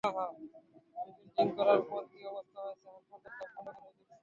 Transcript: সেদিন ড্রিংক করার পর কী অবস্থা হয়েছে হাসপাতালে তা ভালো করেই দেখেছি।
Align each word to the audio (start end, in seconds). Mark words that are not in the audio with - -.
সেদিন 0.03 0.55
ড্রিংক 1.27 1.51
করার 1.57 1.79
পর 1.89 2.01
কী 2.11 2.19
অবস্থা 2.31 2.59
হয়েছে 2.61 2.87
হাসপাতালে 2.89 3.35
তা 3.39 3.45
ভালো 3.55 3.71
করেই 3.73 3.93
দেখেছি। 3.99 4.13